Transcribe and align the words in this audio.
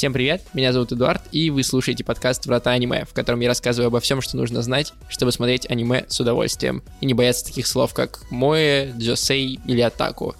Всем 0.00 0.14
привет, 0.14 0.40
меня 0.54 0.72
зовут 0.72 0.92
Эдуард, 0.92 1.20
и 1.30 1.50
вы 1.50 1.62
слушаете 1.62 2.04
подкаст 2.04 2.46
«Врата 2.46 2.70
аниме», 2.70 3.04
в 3.04 3.12
котором 3.12 3.40
я 3.40 3.48
рассказываю 3.48 3.88
обо 3.88 4.00
всем, 4.00 4.22
что 4.22 4.38
нужно 4.38 4.62
знать, 4.62 4.94
чтобы 5.10 5.30
смотреть 5.30 5.70
аниме 5.70 6.06
с 6.08 6.18
удовольствием, 6.18 6.82
и 7.02 7.04
не 7.04 7.12
бояться 7.12 7.44
таких 7.44 7.66
слов, 7.66 7.92
как 7.92 8.22
«моэ», 8.30 8.92
«джосей» 8.96 9.60
или 9.66 9.82
«атаку». 9.82 10.34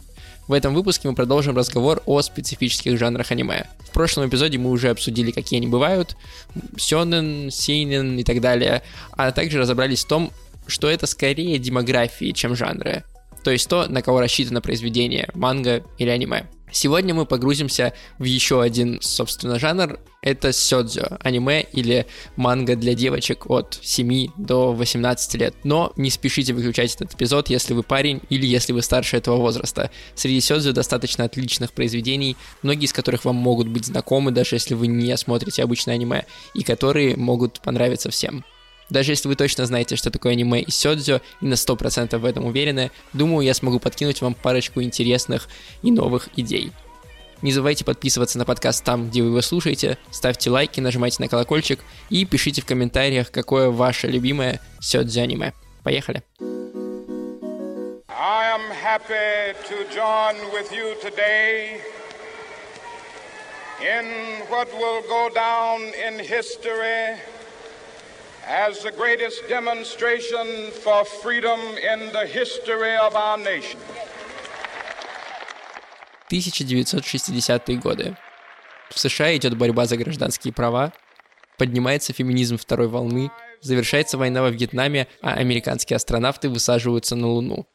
В 0.48 0.54
этом 0.54 0.72
выпуске 0.72 1.08
мы 1.08 1.14
продолжим 1.14 1.58
разговор 1.58 2.02
о 2.06 2.22
специфических 2.22 2.96
жанрах 2.98 3.32
аниме. 3.32 3.66
В 3.80 3.90
прошлом 3.90 4.30
эпизоде 4.30 4.56
мы 4.56 4.70
уже 4.70 4.88
обсудили, 4.88 5.30
какие 5.30 5.58
они 5.58 5.68
бывают, 5.68 6.16
сёнэн, 6.78 7.50
сейнен 7.50 8.18
и 8.18 8.24
так 8.24 8.40
далее, 8.40 8.82
а 9.12 9.30
также 9.30 9.58
разобрались 9.58 10.06
в 10.06 10.08
том, 10.08 10.32
что 10.68 10.88
это 10.88 11.06
скорее 11.06 11.58
демографии, 11.58 12.32
чем 12.32 12.56
жанры. 12.56 13.04
То 13.44 13.50
есть 13.50 13.68
то, 13.68 13.86
на 13.88 14.00
кого 14.00 14.20
рассчитано 14.20 14.62
произведение, 14.62 15.28
манга 15.34 15.84
или 15.98 16.08
аниме. 16.08 16.46
Сегодня 16.72 17.14
мы 17.14 17.26
погрузимся 17.26 17.92
в 18.18 18.24
еще 18.24 18.62
один, 18.62 19.00
собственно, 19.00 19.58
жанр. 19.58 19.98
Это 20.22 20.52
сёдзё, 20.52 21.16
аниме 21.20 21.62
или 21.62 22.06
манга 22.36 22.76
для 22.76 22.94
девочек 22.94 23.48
от 23.50 23.78
7 23.82 24.28
до 24.36 24.72
18 24.72 25.34
лет. 25.36 25.54
Но 25.64 25.92
не 25.96 26.10
спешите 26.10 26.52
выключать 26.52 26.94
этот 26.94 27.14
эпизод, 27.14 27.48
если 27.48 27.72
вы 27.72 27.82
парень 27.82 28.20
или 28.28 28.46
если 28.46 28.72
вы 28.72 28.82
старше 28.82 29.16
этого 29.16 29.36
возраста. 29.36 29.90
Среди 30.14 30.40
сёдзё 30.40 30.72
достаточно 30.72 31.24
отличных 31.24 31.72
произведений, 31.72 32.36
многие 32.62 32.84
из 32.84 32.92
которых 32.92 33.24
вам 33.24 33.36
могут 33.36 33.68
быть 33.68 33.86
знакомы, 33.86 34.30
даже 34.30 34.56
если 34.56 34.74
вы 34.74 34.86
не 34.88 35.16
смотрите 35.16 35.62
обычное 35.62 35.94
аниме, 35.94 36.26
и 36.54 36.62
которые 36.62 37.16
могут 37.16 37.60
понравиться 37.60 38.10
всем. 38.10 38.44
Даже 38.90 39.12
если 39.12 39.28
вы 39.28 39.36
точно 39.36 39.66
знаете, 39.66 39.96
что 39.96 40.10
такое 40.10 40.32
аниме 40.32 40.60
и 40.60 40.70
сёдзё, 40.70 41.20
и 41.40 41.46
на 41.46 41.54
100% 41.54 42.18
в 42.18 42.24
этом 42.24 42.44
уверены, 42.44 42.90
думаю, 43.12 43.46
я 43.46 43.54
смогу 43.54 43.78
подкинуть 43.78 44.20
вам 44.20 44.34
парочку 44.34 44.82
интересных 44.82 45.48
и 45.82 45.92
новых 45.92 46.28
идей. 46.36 46.72
Не 47.42 47.52
забывайте 47.52 47.84
подписываться 47.84 48.36
на 48.36 48.44
подкаст 48.44 48.84
там, 48.84 49.08
где 49.08 49.22
вы 49.22 49.28
его 49.28 49.40
слушаете, 49.40 49.96
ставьте 50.10 50.50
лайки, 50.50 50.80
нажимайте 50.80 51.22
на 51.22 51.28
колокольчик 51.28 51.80
и 52.10 52.26
пишите 52.26 52.60
в 52.60 52.66
комментариях, 52.66 53.30
какое 53.30 53.70
ваше 53.70 54.08
любимое 54.08 54.60
сёдзё 54.80 55.22
аниме. 55.22 55.54
Поехали! 55.82 56.22
I 58.08 58.52
am 58.52 58.70
happy 58.70 59.54
to 59.70 59.76
join 59.94 60.36
with 60.52 60.70
you 60.72 60.94
today 61.00 61.80
in 63.80 64.04
what 64.50 64.68
will 64.76 65.00
go 65.08 65.30
down 65.34 65.80
in 66.06 66.18
history 66.18 67.16
as 68.50 68.82
the 68.82 68.90
greatest 68.90 69.48
demonstration 69.48 70.72
for 70.82 71.04
freedom 71.22 71.60
in 71.92 72.10
the 72.12 72.26
history 72.26 72.96
of 72.96 73.14
our 73.14 73.38
nation. 73.38 73.78
1960-е 76.28 77.76
годы. 77.78 78.16
В 78.90 78.98
США 78.98 79.36
идет 79.36 79.56
борьба 79.56 79.86
за 79.86 79.96
гражданские 79.96 80.52
права, 80.52 80.92
поднимается 81.58 82.12
феминизм 82.12 82.56
второй 82.56 82.88
волны, 82.88 83.30
завершается 83.60 84.18
война 84.18 84.42
во 84.42 84.50
Вьетнаме, 84.50 85.06
а 85.22 85.34
американские 85.34 85.96
астронавты 85.96 86.48
высаживаются 86.48 87.14
на 87.14 87.28
Луну. 87.28 87.68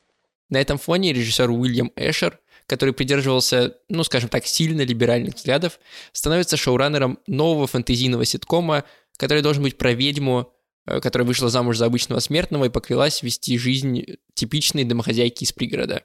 На 0.50 0.60
этом 0.60 0.78
фоне 0.78 1.14
режиссер 1.14 1.50
Уильям 1.50 1.94
Эшер, 1.96 2.40
который 2.68 2.94
придерживался, 2.94 3.78
ну 3.88 4.04
скажем 4.04 4.28
так, 4.28 4.46
сильно 4.46 4.82
либеральных 4.82 5.36
взглядов, 5.36 5.80
становится 6.12 6.58
шоураннером 6.58 7.20
нового 7.28 7.66
фэнтезийного 7.66 8.26
ситкома, 8.26 8.84
который 9.18 9.42
должен 9.42 9.64
быть 9.64 9.78
про 9.78 9.94
ведьму, 9.94 10.52
которая 10.86 11.28
вышла 11.28 11.50
замуж 11.50 11.78
за 11.78 11.86
обычного 11.86 12.20
смертного 12.20 12.66
и 12.66 12.70
поклялась 12.70 13.24
вести 13.24 13.58
жизнь 13.58 14.04
типичной 14.34 14.84
домохозяйки 14.84 15.44
из 15.44 15.52
пригорода. 15.52 16.04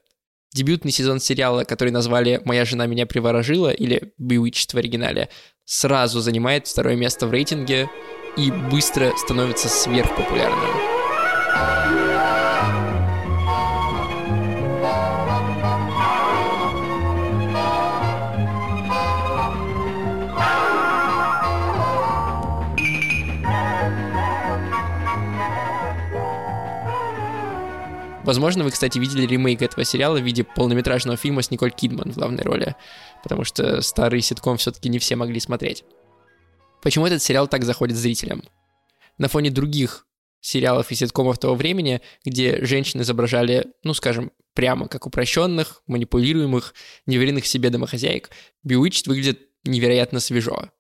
Дебютный 0.53 0.91
сезон 0.91 1.21
сериала, 1.21 1.65
который 1.65 1.91
назвали 1.91 2.41
«Моя 2.45 2.65
жена 2.65 2.87
меня 2.87 3.07
приворожила» 3.07 3.71
или 3.71 4.13
«Bewitched» 4.21 4.75
в 4.75 4.79
оригинале, 4.79 5.29
сразу 5.65 6.21
занимает 6.21 6.67
второе 6.67 6.97
место 6.97 7.29
в 7.29 7.31
рейтинге 7.31 7.89
и 8.37 8.51
быстро 8.51 9.13
становится 9.17 9.69
сверхпопулярным. 9.69 11.00
Возможно, 28.31 28.63
вы, 28.63 28.71
кстати, 28.71 28.97
видели 28.97 29.27
ремейк 29.27 29.61
этого 29.61 29.83
сериала 29.83 30.17
в 30.17 30.23
виде 30.23 30.45
полнометражного 30.45 31.17
фильма 31.17 31.43
с 31.43 31.51
Николь 31.51 31.73
Кидман 31.73 32.13
в 32.13 32.15
главной 32.15 32.45
роли, 32.45 32.77
потому 33.25 33.43
что 33.43 33.81
старый 33.81 34.21
ситком 34.21 34.57
все-таки 34.57 34.89
не 34.89 35.01
все 35.01 35.17
могли 35.17 35.41
смотреть. 35.41 35.83
Почему 36.81 37.09
этот 37.09 37.25
сериал 37.25 37.49
так 37.49 37.65
заходит 37.65 37.97
зрителям? 37.97 38.45
На 39.19 39.27
фоне 39.27 39.51
других 39.51 40.07
сериалов 40.41 40.93
и 40.93 40.95
ситкомов 40.95 41.41
того 41.41 41.57
времени, 41.57 42.03
где 42.25 42.65
женщин 42.65 43.01
изображали, 43.01 43.67
ну, 43.83 43.95
скажем, 43.95 44.31
прямо 44.55 44.87
как 44.87 45.09
упрощенных, 45.09 45.83
манипулируемых, 45.89 46.73
неуверенных 47.07 47.43
в 47.43 47.49
себе 47.49 47.71
домохозяек, 47.71 48.31
Bewitched 48.65 49.09
выглядит 49.09 49.49
невероятно 49.65 50.21
свежо. 50.21 50.71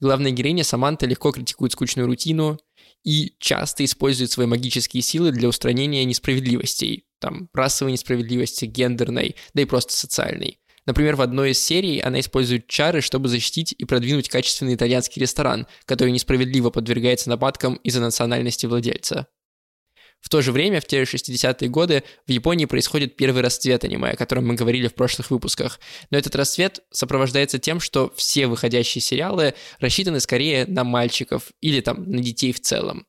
Главная 0.00 0.32
героиня 0.32 0.64
Саманта 0.64 1.06
легко 1.06 1.30
критикует 1.30 1.70
скучную 1.70 2.08
рутину, 2.08 2.58
и 3.04 3.34
часто 3.38 3.84
использует 3.84 4.30
свои 4.30 4.46
магические 4.46 5.02
силы 5.02 5.32
для 5.32 5.48
устранения 5.48 6.04
несправедливостей, 6.04 7.04
там, 7.18 7.48
расовой 7.52 7.92
несправедливости, 7.92 8.64
гендерной, 8.64 9.36
да 9.54 9.62
и 9.62 9.66
просто 9.66 9.94
социальной. 9.94 10.58
Например, 10.86 11.16
в 11.16 11.22
одной 11.22 11.50
из 11.50 11.62
серий 11.62 12.00
она 12.00 12.20
использует 12.20 12.66
чары, 12.66 13.00
чтобы 13.00 13.28
защитить 13.28 13.74
и 13.76 13.84
продвинуть 13.84 14.28
качественный 14.28 14.74
итальянский 14.74 15.20
ресторан, 15.20 15.66
который 15.84 16.10
несправедливо 16.10 16.70
подвергается 16.70 17.28
нападкам 17.28 17.74
из-за 17.76 18.00
национальности 18.00 18.66
владельца. 18.66 19.26
В 20.20 20.28
то 20.28 20.42
же 20.42 20.52
время, 20.52 20.80
в 20.80 20.86
те 20.86 21.04
же 21.04 21.16
60-е 21.16 21.68
годы, 21.68 22.04
в 22.26 22.30
Японии 22.30 22.66
происходит 22.66 23.16
первый 23.16 23.42
расцвет 23.42 23.84
аниме, 23.84 24.10
о 24.10 24.16
котором 24.16 24.46
мы 24.46 24.54
говорили 24.54 24.86
в 24.88 24.94
прошлых 24.94 25.30
выпусках. 25.30 25.80
Но 26.10 26.18
этот 26.18 26.36
расцвет 26.36 26.80
сопровождается 26.90 27.58
тем, 27.58 27.80
что 27.80 28.12
все 28.16 28.46
выходящие 28.46 29.00
сериалы 29.00 29.54
рассчитаны 29.80 30.20
скорее 30.20 30.66
на 30.66 30.84
мальчиков 30.84 31.50
или 31.60 31.80
там 31.80 32.04
на 32.10 32.20
детей 32.20 32.52
в 32.52 32.60
целом. 32.60 33.06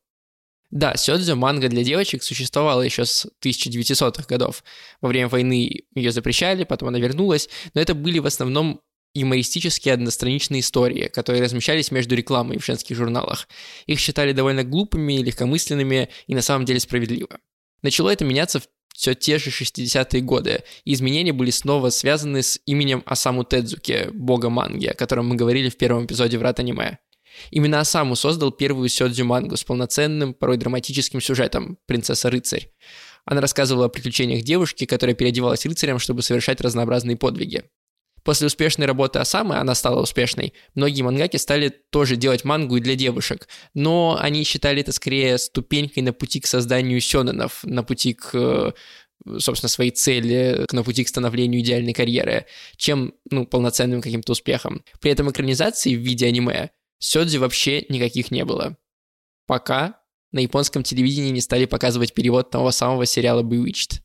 Да, 0.71 0.95
сёдзю 0.95 1.35
манга 1.35 1.67
для 1.67 1.83
девочек 1.83 2.23
существовала 2.23 2.81
еще 2.81 3.03
с 3.03 3.27
1900-х 3.43 4.23
годов. 4.27 4.63
Во 5.01 5.09
время 5.09 5.27
войны 5.27 5.83
ее 5.93 6.11
запрещали, 6.11 6.63
потом 6.63 6.87
она 6.87 6.99
вернулась, 6.99 7.49
но 7.73 7.81
это 7.81 7.93
были 7.93 8.19
в 8.19 8.25
основном 8.25 8.81
юмористические 9.13 9.93
одностраничные 9.93 10.61
истории, 10.61 11.07
которые 11.07 11.43
размещались 11.43 11.91
между 11.91 12.15
рекламой 12.15 12.57
в 12.57 12.65
женских 12.65 12.95
журналах. 12.95 13.47
Их 13.85 13.99
считали 13.99 14.31
довольно 14.31 14.63
глупыми, 14.63 15.17
легкомысленными 15.17 16.09
и 16.27 16.35
на 16.35 16.41
самом 16.41 16.65
деле 16.65 16.79
справедливо. 16.79 17.39
Начало 17.81 18.09
это 18.09 18.25
меняться 18.25 18.59
в 18.59 18.67
все 18.93 19.15
те 19.15 19.39
же 19.39 19.49
60-е 19.49 20.21
годы, 20.21 20.63
и 20.85 20.93
изменения 20.93 21.33
были 21.33 21.49
снова 21.49 21.89
связаны 21.89 22.43
с 22.43 22.59
именем 22.65 23.01
Асаму 23.05 23.43
Тедзуки, 23.43 24.09
бога 24.13 24.49
манги, 24.49 24.87
о 24.87 24.93
котором 24.93 25.29
мы 25.29 25.35
говорили 25.35 25.69
в 25.69 25.77
первом 25.77 26.05
эпизоде 26.05 26.37
«Врат 26.37 26.59
аниме». 26.59 26.99
Именно 27.49 27.79
Асаму 27.79 28.15
создал 28.15 28.51
первую 28.51 28.89
сёдзю 28.89 29.25
мангу 29.25 29.55
с 29.55 29.63
полноценным, 29.63 30.33
порой 30.33 30.57
драматическим 30.57 31.21
сюжетом 31.21 31.77
«Принцесса-рыцарь». 31.87 32.69
Она 33.25 33.39
рассказывала 33.41 33.85
о 33.85 33.89
приключениях 33.89 34.43
девушки, 34.43 34.85
которая 34.85 35.15
переодевалась 35.15 35.65
рыцарем, 35.65 35.97
чтобы 35.97 36.21
совершать 36.21 36.59
разнообразные 36.59 37.17
подвиги. 37.17 37.63
После 38.23 38.47
успешной 38.47 38.87
работы 38.87 39.19
Асамы, 39.19 39.55
она 39.55 39.73
стала 39.75 40.01
успешной, 40.01 40.53
многие 40.75 41.01
мангаки 41.01 41.37
стали 41.37 41.69
тоже 41.69 42.15
делать 42.15 42.43
мангу 42.43 42.77
и 42.77 42.81
для 42.81 42.95
девушек, 42.95 43.47
но 43.73 44.17
они 44.19 44.43
считали 44.43 44.81
это 44.81 44.91
скорее 44.91 45.37
ступенькой 45.37 46.03
на 46.03 46.13
пути 46.13 46.39
к 46.39 46.47
созданию 46.47 46.99
сёнэнов, 47.01 47.63
на 47.63 47.83
пути 47.83 48.13
к 48.13 48.73
собственно, 49.37 49.69
своей 49.69 49.91
цели, 49.91 50.65
на 50.71 50.83
пути 50.83 51.03
к 51.03 51.07
становлению 51.07 51.61
идеальной 51.61 51.93
карьеры, 51.93 52.45
чем, 52.75 53.13
ну, 53.29 53.45
полноценным 53.45 54.01
каким-то 54.01 54.31
успехом. 54.31 54.83
При 54.99 55.11
этом 55.11 55.29
экранизации 55.29 55.95
в 55.95 55.99
виде 55.99 56.25
аниме 56.25 56.71
сёдзи 56.99 57.37
вообще 57.37 57.85
никаких 57.89 58.31
не 58.31 58.45
было. 58.45 58.77
Пока 59.45 59.99
на 60.31 60.39
японском 60.39 60.83
телевидении 60.83 61.31
не 61.31 61.41
стали 61.41 61.65
показывать 61.65 62.13
перевод 62.13 62.49
того 62.49 62.71
самого 62.71 63.05
сериала 63.05 63.43
Bewitched. 63.43 63.99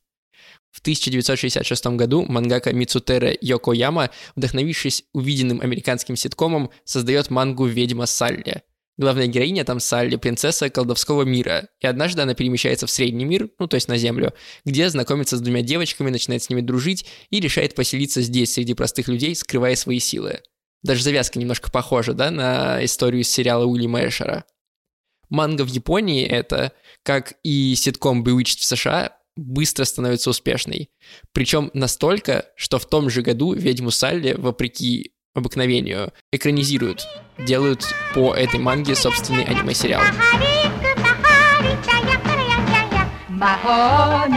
В 0.71 0.79
1966 0.79 1.87
году 1.87 2.25
мангака 2.27 2.71
Мицутера 2.73 3.33
Йокояма, 3.41 4.11
вдохновившись 4.35 5.05
увиденным 5.13 5.61
американским 5.61 6.15
ситкомом, 6.15 6.69
создает 6.83 7.29
мангу 7.29 7.65
«Ведьма 7.65 8.05
Салли». 8.05 8.61
Главная 8.97 9.27
героиня 9.27 9.63
там 9.63 9.79
Салли, 9.79 10.15
принцесса 10.15 10.71
колдовского 10.71 11.21
мира, 11.21 11.69
и 11.79 11.85
однажды 11.85 12.23
она 12.23 12.33
перемещается 12.33 12.87
в 12.87 12.91
средний 12.91 13.25
мир, 13.25 13.49
ну 13.59 13.67
то 13.67 13.75
есть 13.75 13.87
на 13.87 13.97
Землю, 13.97 14.33
где 14.65 14.89
знакомится 14.89 15.37
с 15.37 15.41
двумя 15.41 15.61
девочками, 15.61 16.09
начинает 16.09 16.41
с 16.41 16.49
ними 16.49 16.61
дружить 16.61 17.05
и 17.29 17.39
решает 17.39 17.75
поселиться 17.75 18.23
здесь 18.23 18.53
среди 18.53 18.73
простых 18.73 19.07
людей, 19.07 19.35
скрывая 19.35 19.75
свои 19.75 19.99
силы. 19.99 20.41
Даже 20.81 21.03
завязка 21.03 21.37
немножко 21.37 21.69
похожа, 21.69 22.13
да, 22.13 22.31
на 22.31 22.83
историю 22.83 23.21
из 23.21 23.29
сериала 23.29 23.65
Уильяма 23.65 24.07
Эшера. 24.07 24.45
Манга 25.29 25.63
в 25.63 25.67
Японии 25.67 26.25
это, 26.25 26.71
как 27.03 27.35
и 27.43 27.75
ситком 27.75 28.23
Bewitched 28.23 28.59
в 28.59 28.63
США, 28.63 29.17
быстро 29.37 29.85
становится 29.85 30.29
успешной. 30.29 30.89
Причем 31.31 31.71
настолько, 31.73 32.45
что 32.55 32.79
в 32.79 32.85
том 32.85 33.09
же 33.09 33.21
году 33.21 33.53
«Ведьму 33.53 33.91
Салли», 33.91 34.33
вопреки 34.37 35.11
обыкновению, 35.33 36.11
экранизируют, 36.31 37.07
делают 37.37 37.85
по 38.13 38.33
этой 38.33 38.59
манге 38.59 38.95
собственный 38.95 39.43
аниме-сериал. 39.43 40.01
魔 43.37 44.27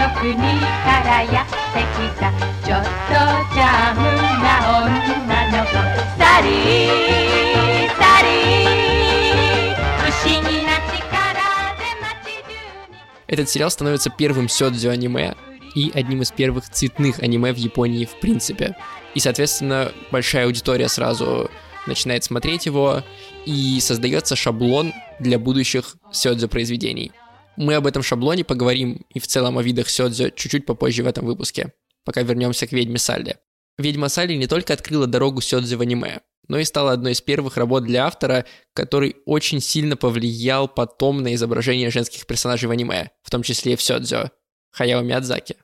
Этот 13.30 13.48
сериал 13.48 13.70
становится 13.70 14.10
первым 14.10 14.48
сёдзю 14.48 14.90
аниме 14.90 15.36
и 15.76 15.92
одним 15.94 16.22
из 16.22 16.32
первых 16.32 16.68
цветных 16.68 17.20
аниме 17.20 17.52
в 17.52 17.58
Японии 17.58 18.04
в 18.04 18.18
принципе. 18.18 18.76
И, 19.14 19.20
соответственно, 19.20 19.92
большая 20.10 20.46
аудитория 20.46 20.88
сразу 20.88 21.48
начинает 21.86 22.24
смотреть 22.24 22.66
его, 22.66 23.04
и 23.46 23.78
создается 23.80 24.34
шаблон 24.34 24.92
для 25.20 25.38
будущих 25.38 25.96
сёдзю 26.12 26.48
произведений. 26.48 27.12
Мы 27.56 27.74
об 27.74 27.86
этом 27.86 28.02
шаблоне 28.02 28.42
поговорим 28.42 29.06
и 29.10 29.20
в 29.20 29.28
целом 29.28 29.58
о 29.58 29.62
видах 29.62 29.88
сёдзю 29.88 30.30
чуть-чуть 30.30 30.66
попозже 30.66 31.04
в 31.04 31.06
этом 31.06 31.24
выпуске, 31.24 31.72
пока 32.04 32.22
вернемся 32.22 32.66
к 32.66 32.72
«Ведьме 32.72 32.98
Салли». 32.98 33.36
«Ведьма 33.78 34.08
Салли» 34.08 34.34
не 34.34 34.48
только 34.48 34.72
открыла 34.72 35.06
дорогу 35.06 35.40
сёдзю 35.40 35.78
в 35.78 35.82
аниме, 35.82 36.20
но 36.50 36.58
и 36.58 36.64
стала 36.64 36.90
одной 36.90 37.12
из 37.12 37.20
первых 37.20 37.56
работ 37.56 37.84
для 37.84 38.06
автора, 38.06 38.44
который 38.74 39.16
очень 39.24 39.60
сильно 39.60 39.96
повлиял 39.96 40.66
потом 40.66 41.22
на 41.22 41.32
изображение 41.36 41.90
женских 41.90 42.26
персонажей 42.26 42.68
в 42.68 42.72
аниме, 42.72 43.10
в 43.22 43.30
том 43.30 43.44
числе 43.44 43.74
и 43.74 43.76
в 43.76 43.82
сёдзю, 43.82 44.32
Хаяо 44.72 45.00
Миядзаки. 45.02 45.54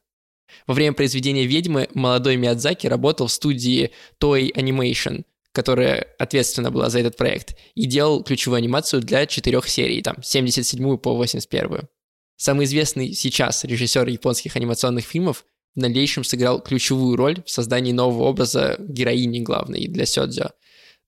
Во 0.69 0.75
время 0.75 0.95
произведения 0.95 1.45
«Ведьмы» 1.45 1.89
молодой 1.93 2.37
Миядзаки 2.37 2.87
работал 2.87 3.27
в 3.27 3.33
студии 3.33 3.91
Toei 4.21 4.53
Animation– 4.55 5.25
которая 5.57 6.07
ответственна 6.19 6.71
была 6.71 6.91
за 6.91 6.99
этот 7.01 7.17
проект, 7.17 7.57
и 7.75 7.87
делал 7.87 8.23
ключевую 8.23 8.59
анимацию 8.59 9.01
для 9.01 9.25
четырех 9.25 9.67
серий, 9.71 10.03
там, 10.03 10.23
77 10.23 10.99
по 10.99 11.17
81. 11.17 11.89
Самый 12.37 12.67
известный 12.67 13.15
сейчас 13.15 13.65
режиссер 13.65 14.07
японских 14.07 14.55
анимационных 14.57 15.07
фильмов 15.07 15.47
в 15.75 15.81
дальнейшем 15.81 16.25
сыграл 16.25 16.61
ключевую 16.61 17.17
роль 17.17 17.43
в 17.43 17.51
создании 17.51 17.93
нового 17.93 18.25
образа 18.25 18.77
героини 18.79 19.41
главной 19.41 19.89
для 19.89 20.05
Сёдзё. 20.05 20.51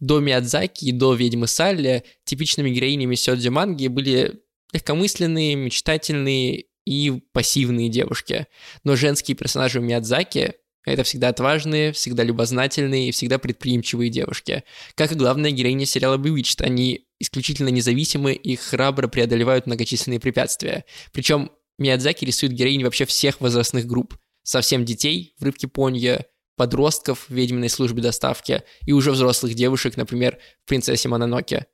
До 0.00 0.20
Миядзаки 0.20 0.84
и 0.84 0.92
до 0.92 1.14
Ведьмы 1.14 1.46
Салли 1.46 2.04
типичными 2.24 2.70
героинями 2.70 3.14
Сёдзё 3.14 3.50
манги 3.50 3.88
были 3.88 4.40
легкомысленные, 4.72 5.54
мечтательные 5.56 6.66
и 6.84 7.22
пассивные 7.32 7.88
девушки. 7.88 8.46
Но 8.84 8.96
женские 8.96 9.36
персонажи 9.36 9.80
Миядзаки 9.80 10.54
это 10.84 11.02
всегда 11.02 11.28
отважные, 11.28 11.92
всегда 11.92 12.22
любознательные 12.22 13.08
и 13.08 13.12
всегда 13.12 13.38
предприимчивые 13.38 14.10
девушки. 14.10 14.64
Как 14.94 15.12
и 15.12 15.16
главная 15.16 15.50
героиня 15.50 15.86
сериала 15.86 16.16
Bewitched, 16.16 16.62
они 16.62 17.06
исключительно 17.18 17.68
независимы 17.68 18.32
и 18.32 18.56
храбро 18.56 19.08
преодолевают 19.08 19.66
многочисленные 19.66 20.20
препятствия. 20.20 20.84
Причем 21.12 21.50
Миядзаки 21.78 22.24
рисует 22.24 22.52
героинь 22.52 22.84
вообще 22.84 23.04
всех 23.04 23.40
возрастных 23.40 23.86
групп. 23.86 24.16
Совсем 24.42 24.84
детей 24.84 25.34
в 25.38 25.44
«Рыбке 25.44 25.68
Понья», 25.68 26.24
подростков 26.58 27.24
в 27.28 27.34
«Ведьминой 27.34 27.70
службе 27.70 28.02
доставки» 28.02 28.62
и 28.84 28.92
уже 28.92 29.12
взрослых 29.12 29.54
девушек, 29.54 29.96
например, 29.96 30.38
в 30.64 30.68
«Принцессе 30.68 31.08
Мононоке». 31.08 31.66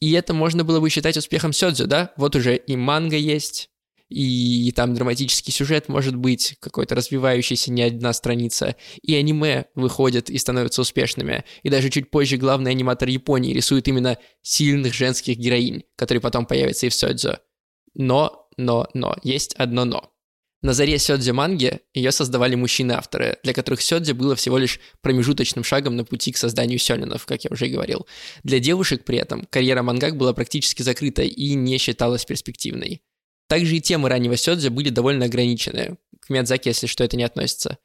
И 0.00 0.12
это 0.12 0.32
можно 0.32 0.64
было 0.64 0.80
бы 0.80 0.88
считать 0.88 1.16
успехом 1.16 1.52
Сёдзю, 1.52 1.86
да? 1.86 2.12
Вот 2.16 2.36
уже 2.36 2.56
и 2.56 2.76
манга 2.76 3.16
есть, 3.16 3.70
и 4.08 4.72
там 4.76 4.94
драматический 4.94 5.52
сюжет 5.52 5.88
может 5.88 6.14
быть, 6.14 6.56
какой-то 6.60 6.94
развивающийся 6.94 7.72
не 7.72 7.82
одна 7.82 8.12
страница, 8.12 8.76
и 9.02 9.14
аниме 9.14 9.66
выходят 9.74 10.30
и 10.30 10.38
становятся 10.38 10.82
успешными. 10.82 11.44
И 11.62 11.70
даже 11.70 11.90
чуть 11.90 12.10
позже 12.10 12.36
главный 12.36 12.70
аниматор 12.70 13.08
Японии 13.08 13.52
рисует 13.52 13.88
именно 13.88 14.18
сильных 14.42 14.94
женских 14.94 15.38
героинь, 15.38 15.84
которые 15.96 16.20
потом 16.20 16.46
появятся 16.46 16.86
и 16.86 16.90
в 16.90 16.94
Сёдзё. 16.94 17.38
Но, 17.94 18.48
но, 18.56 18.88
но, 18.94 19.16
есть 19.22 19.54
одно 19.54 19.84
но. 19.84 20.15
На 20.66 20.72
заре 20.72 20.98
сёдзи 20.98 21.30
манги 21.30 21.78
ее 21.94 22.10
создавали 22.10 22.56
мужчины-авторы, 22.56 23.38
для 23.44 23.52
которых 23.52 23.80
сёдзи 23.80 24.10
было 24.10 24.34
всего 24.34 24.58
лишь 24.58 24.80
промежуточным 25.00 25.62
шагом 25.62 25.94
на 25.94 26.04
пути 26.04 26.32
к 26.32 26.36
созданию 26.36 26.80
сёнинов, 26.80 27.24
как 27.24 27.44
я 27.44 27.50
уже 27.52 27.68
говорил. 27.68 28.08
Для 28.42 28.58
девушек 28.58 29.04
при 29.04 29.16
этом 29.16 29.46
карьера 29.48 29.84
мангак 29.84 30.16
была 30.16 30.32
практически 30.32 30.82
закрыта 30.82 31.22
и 31.22 31.54
не 31.54 31.78
считалась 31.78 32.24
перспективной. 32.24 33.00
Также 33.48 33.76
и 33.76 33.80
темы 33.80 34.08
раннего 34.08 34.36
Сёдзи 34.36 34.70
были 34.70 34.88
довольно 34.88 35.26
ограничены. 35.26 35.98
К 36.18 36.30
Миядзаки, 36.30 36.66
если 36.66 36.88
что, 36.88 37.04
это 37.04 37.16
не 37.16 37.22
относится. 37.22 37.78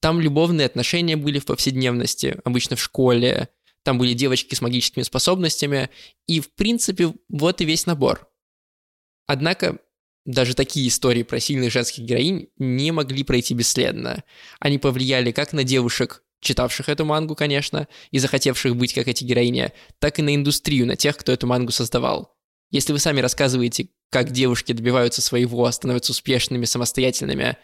Там 0.00 0.18
любовные 0.18 0.64
отношения 0.64 1.18
были 1.18 1.38
в 1.38 1.44
повседневности, 1.44 2.38
обычно 2.42 2.76
в 2.76 2.80
школе. 2.80 3.50
Там 3.82 3.98
были 3.98 4.14
девочки 4.14 4.54
с 4.54 4.62
магическими 4.62 5.02
способностями. 5.02 5.90
И, 6.26 6.40
в 6.40 6.54
принципе, 6.54 7.12
вот 7.28 7.60
и 7.60 7.66
весь 7.66 7.84
набор. 7.84 8.26
Однако, 9.26 9.78
даже 10.24 10.54
такие 10.54 10.88
истории 10.88 11.22
про 11.22 11.38
сильных 11.38 11.70
женских 11.72 12.04
героинь 12.04 12.48
не 12.56 12.92
могли 12.92 13.24
пройти 13.24 13.54
бесследно. 13.54 14.24
Они 14.58 14.78
повлияли 14.78 15.32
как 15.32 15.52
на 15.52 15.64
девушек, 15.64 16.22
читавших 16.40 16.88
эту 16.88 17.04
мангу, 17.04 17.34
конечно, 17.34 17.88
и 18.10 18.18
захотевших 18.18 18.76
быть 18.76 18.94
как 18.94 19.08
эти 19.08 19.24
героини, 19.24 19.72
так 19.98 20.18
и 20.18 20.22
на 20.22 20.34
индустрию, 20.34 20.86
на 20.86 20.96
тех, 20.96 21.16
кто 21.16 21.32
эту 21.32 21.46
мангу 21.46 21.72
создавал. 21.72 22.34
Если 22.70 22.92
вы 22.92 22.98
сами 22.98 23.20
рассказываете, 23.20 23.88
как 24.10 24.30
девушки 24.30 24.72
добиваются 24.72 25.20
своего, 25.20 25.70
становятся 25.70 26.12
успешными, 26.12 26.64
самостоятельными, 26.64 27.56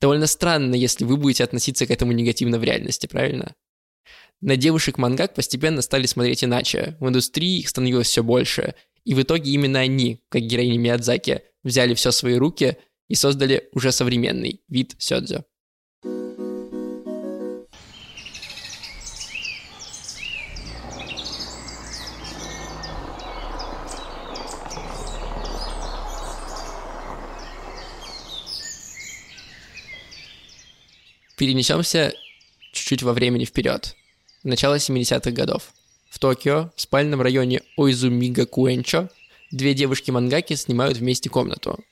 довольно 0.00 0.26
странно, 0.26 0.74
если 0.74 1.04
вы 1.04 1.16
будете 1.16 1.44
относиться 1.44 1.86
к 1.86 1.90
этому 1.90 2.12
негативно 2.12 2.58
в 2.58 2.64
реальности, 2.64 3.06
правильно? 3.06 3.54
На 4.40 4.56
девушек 4.56 4.98
мангак 4.98 5.34
постепенно 5.34 5.80
стали 5.80 6.06
смотреть 6.06 6.44
иначе. 6.44 6.96
В 7.00 7.08
индустрии 7.08 7.60
их 7.60 7.68
становилось 7.68 8.08
все 8.08 8.22
больше. 8.22 8.74
И 9.04 9.14
в 9.14 9.22
итоге 9.22 9.50
именно 9.50 9.80
они, 9.80 10.22
как 10.30 10.42
героини 10.42 10.78
Миядзаки, 10.78 11.42
взяли 11.62 11.94
все 11.94 12.10
в 12.10 12.14
свои 12.14 12.36
руки 12.36 12.78
и 13.08 13.14
создали 13.14 13.68
уже 13.72 13.92
современный 13.92 14.62
вид 14.68 14.96
сёдзю. 14.98 15.44
Перенесемся 31.36 32.14
чуть-чуть 32.72 33.02
во 33.02 33.12
времени 33.12 33.44
вперед. 33.44 33.96
Начало 34.44 34.76
70-х 34.76 35.30
годов. 35.32 35.74
В 36.14 36.20
Токио, 36.20 36.70
в 36.76 36.80
спальном 36.80 37.20
районе 37.22 37.62
Ойзумига 37.76 38.46
Куэнчо, 38.46 39.10
две 39.50 39.74
девушки-мангаки 39.74 40.54
снимают 40.54 40.98
вместе 40.98 41.28
комнату. 41.28 41.84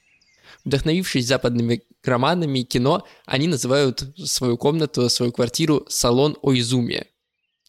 Вдохновившись 0.64 1.26
западными 1.26 1.82
романами 2.04 2.60
и 2.60 2.64
кино, 2.64 3.04
они 3.26 3.48
называют 3.48 4.04
свою 4.16 4.56
комнату, 4.56 5.08
свою 5.08 5.32
квартиру 5.32 5.84
салон 5.88 6.38
Ойзуми. 6.40 7.06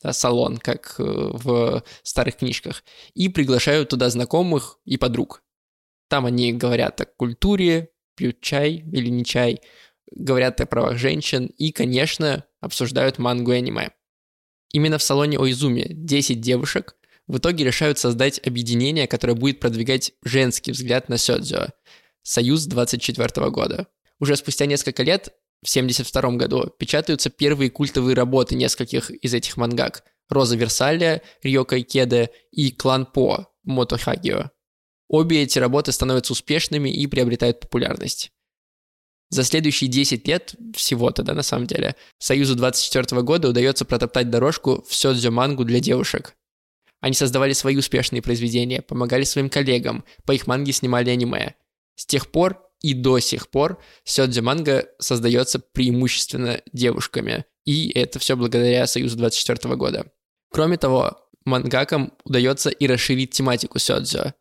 Да, 0.04 0.14
салон, 0.14 0.60
как 0.60 0.94
э, 1.00 1.04
в 1.04 1.84
старых 2.04 2.36
книжках. 2.36 2.84
И 3.16 3.30
приглашают 3.30 3.90
туда 3.90 4.12
знакомых 4.12 4.78
и 4.86 4.98
подруг. 4.98 5.42
Там 6.08 6.28
они 6.28 6.54
говорят 6.54 7.02
о 7.02 7.06
культуре, 7.06 7.90
пьют 8.16 8.42
чай 8.42 8.86
или 8.92 9.10
не 9.10 9.26
чай, 9.26 9.60
говорят 10.12 10.62
о 10.62 10.68
правах 10.68 10.98
женщин 10.98 11.48
и, 11.48 11.72
конечно, 11.72 12.46
обсуждают 12.62 13.18
мангу 13.18 13.54
и 13.54 13.56
аниме. 13.56 13.90
Именно 14.74 14.98
в 14.98 15.04
салоне 15.04 15.40
Ойзуми 15.40 15.86
10 15.90 16.42
девушек 16.42 16.96
в 17.28 17.38
итоге 17.38 17.64
решают 17.64 18.00
создать 18.00 18.46
объединение, 18.46 19.08
которое 19.08 19.36
будет 19.36 19.60
продвигать 19.60 20.12
женский 20.24 20.72
взгляд 20.72 21.08
на 21.08 21.18
сёдзё– 21.18 21.68
Союз 22.24 22.66
24 22.66 23.50
года. 23.50 23.88
Уже 24.20 24.36
спустя 24.36 24.66
несколько 24.66 25.04
лет, 25.04 25.34
в 25.62 25.70
72 25.70 26.32
году, 26.32 26.72
печатаются 26.78 27.30
первые 27.30 27.70
культовые 27.70 28.16
работы 28.16 28.56
нескольких 28.56 29.12
из 29.12 29.34
этих 29.34 29.58
мангак– 29.58 30.04
«Роза 30.30 30.56
Версалия», 30.56 31.22
«Рьёка 31.44 31.80
Икеде» 31.80 32.30
и 32.52 32.72
«Клан 32.72 33.06
По» 33.06 33.48
Мотохагио. 33.64 34.52
Обе 35.08 35.44
эти 35.44 35.60
работы 35.60 35.92
становятся 35.92 36.34
успешными 36.34 36.90
и 36.90 37.06
приобретают 37.08 37.60
популярность. 37.60 38.32
За 39.34 39.44
следующие 39.44 39.90
10 39.90 40.28
лет 40.28 40.54
всего-то, 40.76 41.24
да, 41.24 41.34
на 41.34 41.42
самом 41.42 41.66
деле, 41.66 41.96
Союзу 42.20 42.54
24 42.54 43.24
года 43.24 43.50
удается 43.50 43.84
протоптать 43.84 44.30
дорожку 44.30 44.86
в 44.88 44.94
сёдзю 44.94 45.32
мангу 45.32 45.66
для 45.66 45.80
девушек. 45.80 46.36
Они 47.02 47.16
создавали 47.16 47.54
свои 47.54 47.76
успешные 47.76 48.22
произведения, 48.22 48.84
помогали 48.84 49.24
своим 49.24 49.50
коллегам, 49.50 50.06
по 50.26 50.34
их 50.34 50.46
манге 50.46 50.72
снимали 50.72 51.10
аниме. 51.10 51.56
С 51.96 52.06
тех 52.06 52.32
пор 52.32 52.62
и 52.84 52.94
до 52.94 53.18
сих 53.18 53.50
пор 53.50 53.82
сёдзю 54.04 54.44
манга 54.44 54.86
создается 55.00 55.58
преимущественно 55.58 56.62
девушками, 56.72 57.46
и 57.66 57.90
это 57.90 58.20
все 58.20 58.36
благодаря 58.36 58.86
Союзу 58.86 59.18
24 59.18 59.76
года. 59.78 60.12
Кроме 60.52 60.78
того, 60.78 61.18
мангакам 61.44 62.14
удается 62.24 62.70
и 62.70 62.86
расширить 62.86 63.32
тематику 63.32 63.80
сёдзю. 63.80 64.36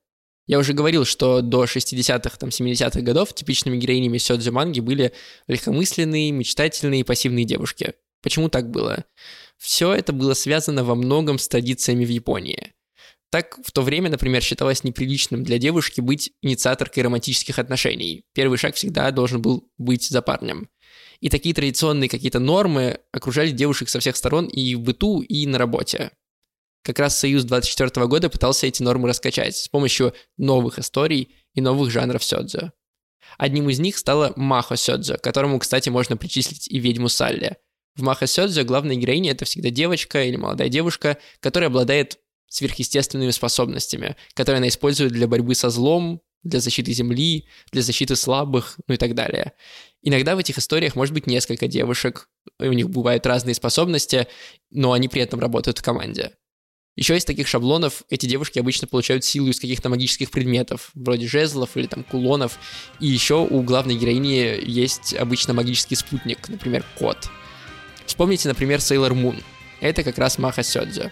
Я 0.46 0.58
уже 0.58 0.72
говорил, 0.72 1.04
что 1.04 1.40
до 1.40 1.64
60-х, 1.64 2.37
там, 2.37 2.49
70-х 2.49 3.00
годов 3.00 3.34
типичными 3.34 3.76
героинями 3.76 4.18
сёдзю 4.18 4.52
манги 4.52 4.80
были 4.80 5.12
легкомысленные, 5.46 6.32
мечтательные 6.32 7.00
и 7.00 7.04
пассивные 7.04 7.44
девушки. 7.44 7.94
Почему 8.22 8.49
так 8.49 8.70
было? 8.70 9.04
Все 9.58 9.92
это 9.92 10.12
было 10.12 10.34
связано 10.34 10.84
во 10.84 10.94
многом 10.94 11.38
с 11.38 11.49
традициями 11.49 12.04
в 12.04 12.08
Японии. 12.08 12.72
Так, 13.30 13.58
в 13.64 13.72
то 13.72 13.82
время, 13.82 14.11
например, 14.11 14.42
считалось 14.42 14.84
неприличным 14.84 15.42
для 15.42 15.58
девушки 15.58 16.00
быть 16.00 16.32
инициаторкой 16.42 17.04
романтических 17.04 17.58
отношений. 17.58 18.25
Первый 18.34 18.58
шаг 18.58 18.75
всегда 18.75 19.11
должен 19.11 19.40
был 19.40 19.70
быть 19.78 20.08
за 20.08 20.20
парнем. 20.20 20.68
И 21.20 21.30
такие 21.30 21.54
традиционные 21.54 22.11
какие-то 22.11 22.40
нормы 22.40 22.99
окружали 23.11 23.50
девушек 23.50 23.88
со 23.88 24.00
всех 24.00 24.16
сторон 24.16 24.49
и 24.49 24.75
в 24.75 24.80
быту, 24.80 25.22
и 25.22 25.46
на 25.46 25.56
работе. 25.56 26.11
Как 26.83 26.99
раз 26.99 27.17
Союз 27.19 27.45
24 27.45 28.07
года 28.07 28.29
пытался 28.29 28.67
эти 28.67 28.83
нормы 28.83 29.09
раскачать 29.09 29.57
с 29.57 29.69
помощью 29.69 30.15
новых 30.37 30.79
историй 30.79 31.35
и 31.55 31.61
новых 31.61 31.91
жанров 31.91 32.25
сёдзё. 32.25 32.73
Одним 33.39 33.71
из 33.71 33.79
них 33.79 33.97
стала 33.97 34.33
Махо 34.37 34.77
Сёдзё, 34.77 35.17
которому, 35.19 35.59
кстати, 35.59 35.89
можно 35.89 36.17
причислить 36.17 36.69
и 36.69 36.79
ведьму 36.79 37.09
Салли. 37.09 37.57
В 37.95 38.03
Махо 38.03 38.27
Сёдзё 38.27 38.65
главная 38.65 38.97
героиня— 38.97 39.31
это 39.33 39.45
всегда 39.45 39.71
девочка 39.71 40.25
или 40.25 40.37
молодая 40.37 40.69
девушка, 40.69 41.19
которая 41.41 41.69
обладает 41.69 42.19
сверхъестественными 42.49 43.31
способностями, 43.31 44.17
которые 44.35 44.59
она 44.59 44.69
использует 44.69 45.12
для 45.12 45.27
борьбы 45.27 45.55
со 45.55 45.71
злом, 45.71 46.21
для 46.43 46.61
защиты 46.61 46.93
Земли, 46.93 47.47
для 47.71 47.83
защиты 47.83 48.17
слабых, 48.17 48.79
ну 48.87 48.95
и 48.95 48.97
так 48.99 49.15
далее. 49.15 49.53
Иногда 50.03 50.35
в 50.35 50.39
этих 50.39 50.59
историях 50.59 50.97
может 50.97 51.15
быть 51.15 51.27
несколько 51.27 51.69
девушек, 51.69 52.29
у 52.59 52.73
них 52.73 52.91
бывают 52.91 53.25
разные 53.27 53.55
способности, 53.55 54.27
но 54.71 54.93
они 54.93 55.09
при 55.09 55.23
этом 55.23 55.39
работают 55.41 55.79
в 55.79 55.83
команде. 55.83 56.33
Еще 56.94 57.16
из 57.16 57.25
таких 57.25 57.49
шаблонов 57.49 58.02
эти 58.11 58.26
девушки 58.26 58.58
обычно 58.58 58.87
получают 58.87 59.25
силу 59.25 59.49
из 59.49 59.58
каких-то 59.58 59.88
магических 59.88 60.30
предметов, 60.30 60.90
вроде 60.94 61.26
жезлов 61.26 61.70
или 61.76 61.87
там 61.87 62.04
кулонов. 62.04 62.58
И 63.00 63.06
еще 63.06 63.37
у 63.37 63.62
главной 63.62 63.96
героини 63.96 64.61
есть 64.62 65.14
обычно 65.14 65.54
магический 65.54 65.96
спутник, 65.96 66.49
например, 66.50 66.84
кот. 66.99 67.30
Вспомните, 68.04 68.49
например, 68.49 68.80
Sailor 68.80 69.12
Moon. 69.12 69.42
Это 69.80 70.02
как 70.02 70.18
раз 70.18 70.37
Маха 70.37 70.62
Сёдзё. 70.62 71.11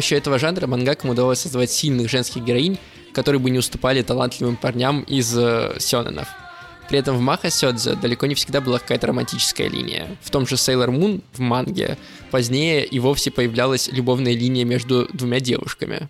Помощью 0.00 0.16
этого 0.16 0.38
жанра 0.38 0.66
мангакам 0.66 1.10
удалось 1.10 1.40
создавать 1.40 1.70
сильных 1.70 2.08
женских 2.08 2.42
героинь, 2.42 2.78
которые 3.12 3.38
бы 3.38 3.50
не 3.50 3.58
уступали 3.58 4.00
талантливым 4.00 4.56
парням 4.56 5.02
из 5.02 5.36
э, 5.36 5.76
сёнэнов. 5.78 6.26
При 6.88 6.98
этом 6.98 7.18
в 7.18 7.20
Маха 7.20 7.50
Сёдзе 7.50 7.96
далеко 7.96 8.24
не 8.24 8.34
всегда 8.34 8.62
была 8.62 8.78
какая-то 8.78 9.08
романтическая 9.08 9.68
линия. 9.68 10.16
В 10.22 10.30
том 10.30 10.46
же 10.46 10.54
Sailor 10.54 10.88
Moon 10.88 11.22
в 11.34 11.40
манге 11.40 11.98
позднее 12.30 12.86
и 12.86 12.98
вовсе 12.98 13.30
появлялась 13.30 13.88
любовная 13.92 14.32
линия 14.32 14.64
между 14.64 15.06
двумя 15.12 15.38
девушками. 15.38 16.08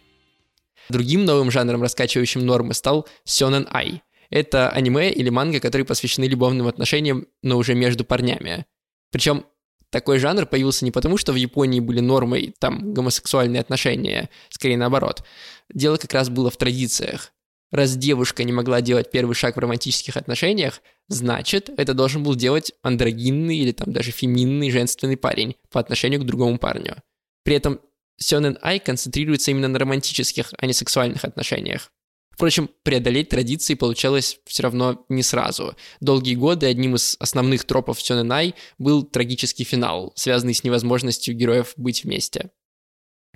Другим 0.89 1.25
новым 1.25 1.51
жанром, 1.51 1.83
раскачивающим 1.83 2.47
нормы, 2.47 2.75
стал 2.75 3.09
Сёнэн 3.25 3.67
Ай. 3.73 4.03
Это 4.31 4.69
аниме 4.69 5.11
или 5.11 5.31
манга, 5.31 5.59
которые 5.59 5.85
посвящены 5.85 6.27
любовным 6.27 6.69
отношениям, 6.69 7.27
но 7.43 7.57
уже 7.57 7.75
между 7.75 8.05
парнями. 8.05 8.67
Причем 9.11 9.47
такой 9.91 10.19
жанр 10.19 10.47
появился 10.47 10.85
не 10.85 10.91
потому, 10.91 11.17
что 11.17 11.33
в 11.33 11.37
Японии 11.37 11.81
были 11.81 12.01
нормой 12.01 12.55
там 12.59 12.95
гомосексуальные 12.95 13.61
отношения, 13.61 14.31
скорее 14.49 14.77
наоборот. 14.77 15.25
Дело 15.73 15.97
как 15.97 16.13
раз 16.15 16.29
было 16.29 16.51
в 16.51 16.57
традициях. 16.57 17.33
Раз 17.71 17.97
девушка 17.97 18.43
не 18.43 18.53
могла 18.53 18.81
делать 18.81 19.11
первый 19.13 19.35
шаг 19.35 19.55
в 19.55 19.59
романтических 19.61 20.17
отношениях, 20.17 20.81
значит, 21.09 21.71
это 21.77 21.95
должен 21.95 22.23
был 22.25 22.35
делать 22.35 22.73
андрогинный 22.83 23.59
или 23.59 23.71
там 23.71 23.93
даже 23.93 24.11
феминный 24.11 24.71
женственный 24.71 25.17
парень 25.17 25.55
по 25.71 25.79
отношению 25.79 26.21
к 26.21 26.27
другому 26.27 26.59
парню. 26.59 26.97
При 27.45 27.55
этом 27.55 27.81
Сёнэн 28.17 28.59
Ай 28.61 28.81
концентрируется 28.81 29.53
именно 29.53 29.69
на 29.69 29.79
романтических, 29.79 30.53
а 30.59 30.67
не 30.67 30.73
сексуальных 30.73 31.25
отношениях. 31.25 31.93
Впрочем, 32.31 32.71
преодолеть 32.83 33.29
традиции 33.29 33.75
получалось 33.75 34.39
все 34.47 34.63
равно 34.63 35.05
не 35.09 35.23
сразу. 35.23 35.77
Долгие 36.01 36.37
годы 36.37 36.67
одним 36.67 36.95
из 36.95 37.17
основных 37.21 37.65
тропов 37.65 38.01
Сёнэнай 38.01 38.55
был 38.79 39.03
трагический 39.03 39.65
финал, 39.65 40.13
связанный 40.17 40.55
с 40.55 40.65
невозможностью 40.65 41.35
героев 41.35 41.75
быть 41.77 42.05
вместе. 42.05 42.51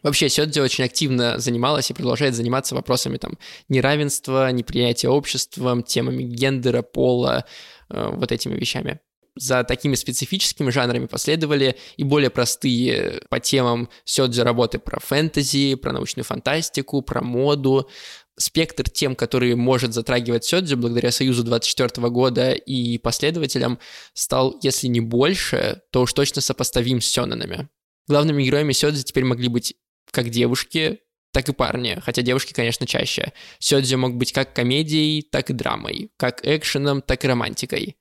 Вообще, 0.04 0.28
Сёдзи 0.28 0.60
очень 0.60 0.84
активно 0.84 1.38
занималась 1.38 1.90
и 1.90 1.94
продолжает 1.94 2.34
заниматься 2.34 2.74
вопросами 2.74 3.16
там 3.16 3.38
неравенства, 3.70 4.52
неприятия 4.52 5.08
обществом, 5.08 5.82
темами 5.82 6.22
гендера, 6.22 6.82
пола, 6.82 7.46
э, 7.88 8.10
вот 8.12 8.30
этими 8.30 8.54
вещами. 8.54 9.00
За 9.36 9.64
такими 9.64 9.96
специфическими 9.96 10.70
жанрами 10.70 11.06
последовали 11.06 11.76
и 11.96 12.04
более 12.04 12.30
простые 12.30 13.22
по 13.30 13.40
темам 13.40 13.88
сёдзи 14.04 14.42
работы 14.42 14.78
про 14.78 15.00
фэнтези, 15.00 15.74
про 15.74 15.92
научную 15.92 16.24
фантастику, 16.24 17.02
про 17.02 17.20
моду, 17.20 17.88
спектр 18.36 18.88
тем, 18.88 19.14
которые 19.14 19.56
может 19.56 19.94
затрагивать 19.94 20.44
Сёдзи 20.44 20.74
благодаря 20.74 21.10
Союзу 21.10 21.44
24 21.44 22.08
года 22.08 22.52
и 22.52 22.98
последователям, 22.98 23.78
стал, 24.12 24.58
если 24.62 24.88
не 24.88 25.00
больше, 25.00 25.82
то 25.90 26.02
уж 26.02 26.12
точно 26.12 26.40
сопоставим 26.40 27.00
с 27.00 27.06
Сёнэнами. 27.06 27.68
Главными 28.08 28.42
героями 28.42 28.72
Сёдзи 28.72 29.04
теперь 29.04 29.24
могли 29.24 29.48
быть 29.48 29.74
как 30.10 30.30
девушки, 30.30 31.00
так 31.32 31.48
и 31.48 31.52
парни, 31.52 32.00
хотя 32.04 32.22
девушки, 32.22 32.52
конечно, 32.52 32.86
чаще. 32.86 33.32
Сёдзи 33.58 33.96
мог 33.96 34.14
быть 34.16 34.32
как 34.32 34.54
комедией, 34.54 35.22
так 35.22 35.50
и 35.50 35.52
драмой, 35.52 36.10
как 36.16 36.46
экшеном, 36.46 37.02
так 37.02 37.24
и 37.24 37.28
романтикой. 37.28 37.96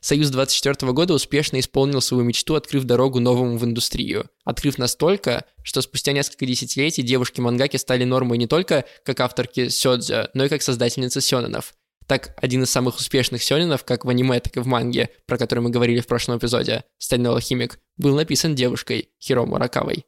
Союз 0.00 0.30
24 0.30 0.92
года 0.92 1.14
успешно 1.14 1.60
исполнил 1.60 2.00
свою 2.00 2.24
мечту, 2.24 2.54
открыв 2.54 2.84
дорогу 2.84 3.20
новому 3.20 3.56
в 3.56 3.64
индустрию. 3.64 4.28
Открыв 4.44 4.78
настолько, 4.78 5.44
что 5.62 5.80
спустя 5.82 6.12
несколько 6.12 6.46
десятилетий 6.46 7.02
девушки-мангаки 7.02 7.76
стали 7.76 8.04
нормой 8.04 8.38
не 8.38 8.46
только 8.46 8.84
как 9.04 9.20
авторки 9.20 9.68
сёдзя, 9.68 10.30
но 10.34 10.44
и 10.44 10.48
как 10.48 10.62
создательницы 10.62 11.20
сёнэнов. 11.20 11.74
Так, 12.06 12.34
один 12.36 12.62
из 12.64 12.70
самых 12.70 12.96
успешных 12.96 13.42
сёнэнов, 13.42 13.84
как 13.84 14.04
в 14.04 14.08
аниме, 14.08 14.40
так 14.40 14.56
и 14.56 14.60
в 14.60 14.66
манге, 14.66 15.10
про 15.26 15.38
который 15.38 15.60
мы 15.60 15.70
говорили 15.70 16.00
в 16.00 16.06
прошлом 16.06 16.38
эпизоде, 16.38 16.84
«Стальной 16.98 17.32
алхимик», 17.32 17.78
был 17.96 18.14
написан 18.16 18.54
девушкой 18.54 19.10
Хиро 19.20 19.44
Муракавой. 19.44 20.04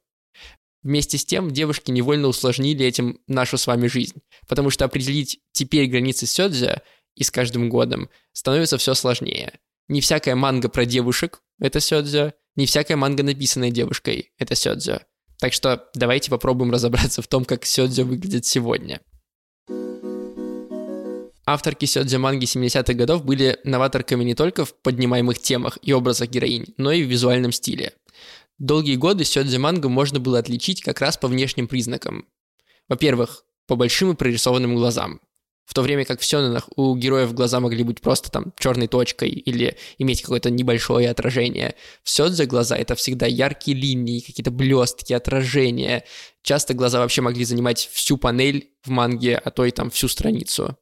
Вместе 0.83 1.17
с 1.17 1.25
тем, 1.25 1.51
девушки 1.51 1.91
невольно 1.91 2.29
усложнили 2.29 2.85
этим 2.85 3.19
нашу 3.27 3.57
с 3.57 3.67
вами 3.67 3.87
жизнь, 3.87 4.21
потому 4.47 4.69
что 4.69 4.85
определить 4.85 5.41
теперь 5.53 5.87
границы 5.87 6.27
сёдзя 6.27 6.83
и 7.15 7.25
с 7.25 7.31
каждым 7.31 7.71
годом 7.71 8.11
становится 8.33 8.77
все 8.77 8.93
сложнее. 8.93 9.59
Не 9.89 10.01
всякая 10.01 10.35
манга 10.35 10.69
про 10.69 10.87
девушек— 10.87 11.41
это 11.61 11.81
сёдзё, 11.81 12.33
не 12.57 12.67
всякая 12.67 12.97
манга, 12.97 13.23
написанная 13.23 13.71
девушкой— 13.71 14.33
это 14.39 14.55
сёдзё. 14.55 15.01
Так 15.39 15.53
что 15.53 15.91
давайте 15.95 16.31
попробуем 16.31 16.73
разобраться 16.73 17.21
в 17.21 17.27
том, 17.27 17.45
как 17.45 17.67
сёдзё 17.67 18.05
выглядит 18.05 18.47
сегодня. 18.47 19.01
Авторки 21.47 21.85
сёдзё 21.85 22.19
манги 22.19 22.47
70-х 22.47 22.95
годов 22.95 23.25
были 23.25 23.59
новаторками 23.65 24.25
не 24.25 24.35
только 24.35 24.65
в 24.65 24.75
поднимаемых 24.81 25.39
темах 25.39 25.79
и 25.83 25.93
образах 25.93 26.31
героинь, 26.31 26.73
но 26.79 26.91
и 26.91 27.03
в 27.03 27.11
визуальном 27.11 27.53
стиле. 27.53 27.93
Долгие 28.59 28.97
годы 28.97 29.25
сёдзё 29.25 29.59
мангу 29.59 29.91
можно 29.91 30.19
было 30.19 30.39
отличить 30.39 30.81
как 30.81 31.01
раз 31.01 31.19
по 31.19 31.29
внешним 31.29 31.69
признакам. 31.69 32.27
Во-первых, 32.89 33.45
по 33.67 33.77
большим 33.77 34.13
и 34.13 34.15
прорисованным 34.15 34.75
глазам. 34.77 35.21
В 35.65 35.73
то 35.73 35.83
время 35.83 36.05
как 36.05 36.21
в 36.21 36.25
Сёнэнах 36.25 36.69
у 36.77 36.95
героев 36.95 37.33
глаза 37.33 37.59
могли 37.59 37.83
быть 37.85 38.01
просто 38.01 38.31
там 38.31 38.53
черной 38.59 38.87
точкой 38.87 39.31
или 39.31 39.77
иметь 39.99 40.23
какое-то 40.23 40.51
небольшое 40.51 41.09
отражение. 41.09 41.75
В 42.03 42.11
Сёдзе 42.11 42.45
глаза— 42.45 42.77
это 42.79 42.95
всегда 42.95 43.27
яркие 43.27 43.77
линии, 43.77 44.21
какие-то 44.21 44.51
блестки, 44.51 45.15
отражения. 45.15 46.05
Часто 46.43 46.75
глаза 46.75 46.99
вообще 47.01 47.23
могли 47.23 47.45
занимать 47.45 47.89
всю 47.93 48.19
панель 48.19 48.71
в 48.83 48.91
манге, 48.91 49.37
а 49.37 49.51
то 49.51 49.65
и 49.65 49.71
там 49.71 49.91
всю 49.91 50.09
страницу. 50.09 50.77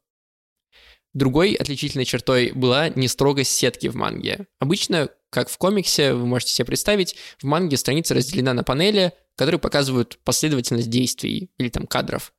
Другой 1.15 1.53
отличительной 1.55 2.07
чертой 2.07 2.53
была 2.53 2.89
не 2.89 3.07
строгость 3.07 3.53
сетки 3.53 3.87
в 3.89 3.95
манге. 3.95 4.47
Обычно, 4.59 5.11
как 5.31 5.51
в 5.51 5.59
комиксе, 5.59 6.15
вы 6.15 6.27
можете 6.27 6.53
себе 6.53 6.65
представить, 6.65 7.17
в 7.39 7.45
манге 7.45 7.77
страница 7.77 8.15
разделена 8.15 8.55
на 8.55 8.65
панели, 8.65 9.13
которые 9.37 9.61
показывают 9.61 10.19
последовательность 10.25 10.91
действий 10.91 11.51
или 11.59 11.69
там 11.69 11.87
кадров. 11.87 12.33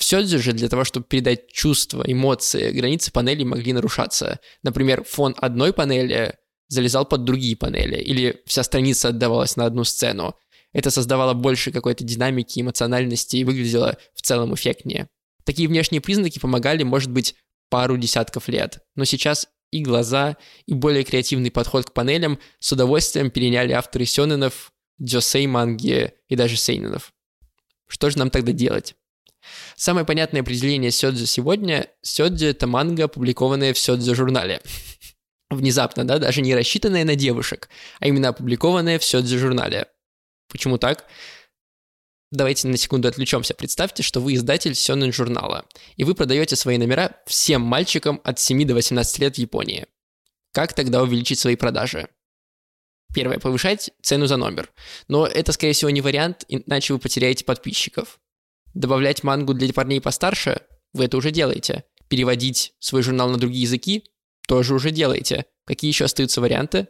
Все 0.00 0.22
же 0.24 0.52
для 0.54 0.70
того, 0.70 0.84
чтобы 0.84 1.04
передать 1.04 1.52
чувства, 1.52 2.02
эмоции, 2.06 2.70
границы 2.70 3.12
панели 3.12 3.44
могли 3.44 3.74
нарушаться. 3.74 4.40
Например, 4.62 5.04
фон 5.04 5.34
одной 5.36 5.74
панели 5.74 6.36
залезал 6.68 7.04
под 7.04 7.24
другие 7.24 7.54
панели, 7.54 8.00
или 8.00 8.40
вся 8.46 8.62
страница 8.62 9.10
отдавалась 9.10 9.56
на 9.56 9.66
одну 9.66 9.84
сцену. 9.84 10.34
Это 10.72 10.90
создавало 10.90 11.34
больше 11.34 11.70
какой-то 11.70 12.02
динамики, 12.02 12.60
эмоциональности 12.60 13.36
и 13.36 13.44
выглядело 13.44 13.98
в 14.14 14.22
целом 14.22 14.54
эффектнее. 14.54 15.06
Такие 15.44 15.68
внешние 15.68 16.00
признаки 16.00 16.38
помогали, 16.38 16.82
может 16.82 17.10
быть, 17.10 17.34
пару 17.68 17.98
десятков 17.98 18.48
лет. 18.48 18.78
Но 18.94 19.04
сейчас 19.04 19.48
и 19.70 19.82
глаза, 19.82 20.38
и 20.64 20.72
более 20.72 21.04
креативный 21.04 21.50
подход 21.50 21.90
к 21.90 21.92
панелям 21.92 22.38
с 22.58 22.72
удовольствием 22.72 23.30
переняли 23.30 23.72
авторы 23.72 24.06
сёнэнов, 24.06 24.72
дзёсей 24.98 25.46
манги 25.46 26.14
и 26.28 26.36
даже 26.36 26.56
сейненов. 26.56 27.12
Что 27.86 28.08
же 28.08 28.16
нам 28.16 28.30
тогда 28.30 28.52
делать? 28.52 28.94
Самое 29.76 30.04
понятное 30.06 30.42
определение 30.42 30.90
сёдзю 30.90 31.26
сегодня– 31.26 31.88
сёдзю– 32.02 32.46
это 32.48 32.66
манга, 32.66 33.04
опубликованная 33.04 33.72
в 33.74 33.78
сёдзю 33.78 34.14
журнале. 34.14 34.62
Внезапно, 35.50 36.06
да, 36.06 36.18
даже 36.18 36.42
не 36.42 36.54
рассчитанное 36.54 37.04
на 37.04 37.16
девушек, 37.16 37.68
а 37.98 38.06
именно 38.06 38.28
опубликованное 38.28 39.00
в 39.00 39.04
Сёдзи 39.04 39.36
журнале. 39.36 39.88
Почему 40.48 40.78
так? 40.78 41.06
Давайте 42.30 42.68
на 42.68 42.76
секунду 42.76 43.08
отвлечемся. 43.08 43.54
Представьте, 43.54 44.04
что 44.04 44.20
вы 44.20 44.34
издатель 44.34 44.76
Сёнэн 44.76 45.12
журнала, 45.12 45.66
и 45.96 46.04
вы 46.04 46.14
продаете 46.14 46.54
свои 46.54 46.78
номера 46.78 47.16
всем 47.26 47.62
мальчикам 47.62 48.20
от 48.22 48.38
7 48.38 48.64
до 48.64 48.74
18 48.74 49.18
лет 49.18 49.34
в 49.34 49.38
Японии. 49.38 49.86
Как 50.52 50.72
тогда 50.72 51.02
увеличить 51.02 51.40
свои 51.40 51.56
продажи? 51.56 52.08
Первое, 53.12 53.40
повышать 53.40 53.90
цену 54.02 54.26
за 54.26 54.36
номер. 54.36 54.70
Но 55.08 55.26
это, 55.26 55.50
скорее 55.50 55.72
всего, 55.72 55.90
не 55.90 56.00
вариант, 56.00 56.44
иначе 56.46 56.92
вы 56.92 57.00
потеряете 57.00 57.44
подписчиков. 57.44 58.20
Добавлять 58.74 59.22
мангу 59.22 59.54
для 59.54 59.72
парней 59.72 60.00
постарше? 60.00 60.62
Вы 60.92 61.04
это 61.04 61.16
уже 61.16 61.30
делаете. 61.30 61.84
Переводить 62.08 62.74
свой 62.78 63.02
журнал 63.02 63.30
на 63.30 63.38
другие 63.38 63.62
языки? 63.62 64.04
Тоже 64.46 64.74
уже 64.74 64.90
делаете. 64.90 65.46
Какие 65.64 65.90
еще 65.90 66.04
остаются 66.04 66.40
варианты? 66.40 66.88